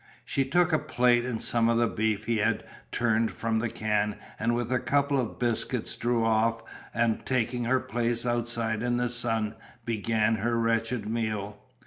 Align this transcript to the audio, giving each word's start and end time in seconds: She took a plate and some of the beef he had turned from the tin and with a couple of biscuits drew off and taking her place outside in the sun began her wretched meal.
She 0.25 0.45
took 0.45 0.73
a 0.73 0.79
plate 0.79 1.25
and 1.25 1.39
some 1.39 1.69
of 1.69 1.77
the 1.77 1.85
beef 1.87 2.25
he 2.25 2.37
had 2.37 2.63
turned 2.91 3.29
from 3.29 3.59
the 3.59 3.69
tin 3.69 4.15
and 4.39 4.55
with 4.55 4.71
a 4.71 4.79
couple 4.79 5.21
of 5.21 5.37
biscuits 5.37 5.95
drew 5.95 6.25
off 6.25 6.63
and 6.91 7.23
taking 7.23 7.65
her 7.65 7.79
place 7.79 8.25
outside 8.25 8.81
in 8.81 8.97
the 8.97 9.11
sun 9.11 9.53
began 9.85 10.37
her 10.37 10.57
wretched 10.57 11.07
meal. 11.07 11.59